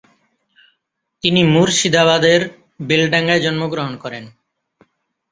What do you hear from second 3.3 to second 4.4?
জন্মগ্রহণ করেন।